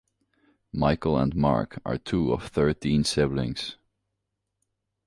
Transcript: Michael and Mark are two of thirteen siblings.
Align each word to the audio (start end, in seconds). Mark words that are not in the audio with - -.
Michael 0.73 1.15
and 1.19 1.35
Mark 1.35 1.79
are 1.85 1.99
two 1.99 2.33
of 2.33 2.47
thirteen 2.47 3.03
siblings. 3.03 3.77